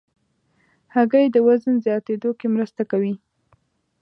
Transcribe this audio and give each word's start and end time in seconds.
هګۍ 0.95 1.25
د 1.31 1.35
وزن 1.47 1.75
زیاتېدو 1.85 2.29
کې 2.39 2.47
مرسته 2.55 2.81
کوي. 2.91 3.13